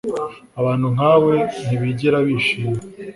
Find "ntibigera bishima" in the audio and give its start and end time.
1.65-2.79